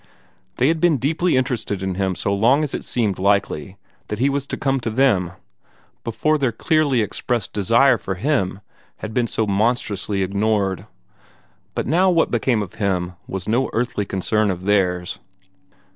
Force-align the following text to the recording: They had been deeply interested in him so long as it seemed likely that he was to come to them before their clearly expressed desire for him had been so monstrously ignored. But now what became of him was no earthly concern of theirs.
They 0.55 0.69
had 0.69 0.81
been 0.81 0.97
deeply 0.97 1.37
interested 1.37 1.83
in 1.83 1.93
him 1.93 2.15
so 2.15 2.33
long 2.33 2.63
as 2.63 2.73
it 2.73 2.83
seemed 2.83 3.19
likely 3.19 3.77
that 4.07 4.17
he 4.17 4.31
was 4.31 4.47
to 4.47 4.57
come 4.57 4.79
to 4.79 4.89
them 4.89 5.33
before 6.03 6.39
their 6.39 6.51
clearly 6.51 7.03
expressed 7.03 7.53
desire 7.53 7.99
for 7.99 8.15
him 8.15 8.61
had 8.97 9.13
been 9.13 9.27
so 9.27 9.45
monstrously 9.45 10.23
ignored. 10.23 10.87
But 11.75 11.85
now 11.85 12.09
what 12.09 12.31
became 12.31 12.63
of 12.63 12.73
him 12.81 13.13
was 13.27 13.47
no 13.47 13.69
earthly 13.73 14.05
concern 14.05 14.49
of 14.49 14.65
theirs. 14.65 15.19